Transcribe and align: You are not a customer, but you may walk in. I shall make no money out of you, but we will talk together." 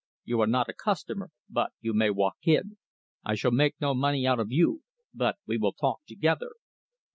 You 0.23 0.41
are 0.41 0.47
not 0.47 0.67
a 0.67 0.73
customer, 0.73 1.29
but 1.47 1.73
you 1.79 1.93
may 1.93 2.09
walk 2.09 2.37
in. 2.41 2.77
I 3.23 3.35
shall 3.35 3.51
make 3.51 3.79
no 3.79 3.93
money 3.93 4.25
out 4.25 4.39
of 4.39 4.51
you, 4.51 4.81
but 5.13 5.35
we 5.45 5.59
will 5.59 5.73
talk 5.73 5.99
together." 6.07 6.53